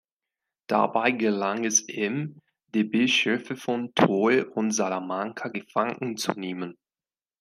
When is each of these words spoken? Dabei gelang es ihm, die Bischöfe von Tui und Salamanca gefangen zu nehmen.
Dabei 0.65 1.11
gelang 1.11 1.63
es 1.63 1.87
ihm, 1.87 2.41
die 2.73 2.83
Bischöfe 2.83 3.55
von 3.55 3.93
Tui 3.93 4.41
und 4.43 4.71
Salamanca 4.71 5.49
gefangen 5.49 6.17
zu 6.17 6.31
nehmen. 6.31 6.75